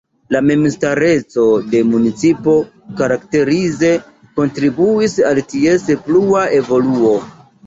[0.33, 1.43] La memstareco
[1.73, 2.55] de municipo
[3.01, 3.93] karakterize
[4.41, 7.15] kontribuis al ties plua evoluo.